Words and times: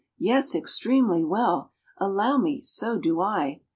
"Yes, 0.17 0.55
extremely 0.55 1.23
well." 1.23 1.73
"Allow 1.99 2.39
me, 2.39 2.63
so 2.63 2.97
do 2.97 3.21
I." 3.21 3.61